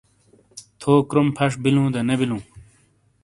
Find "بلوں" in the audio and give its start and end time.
2.19-2.41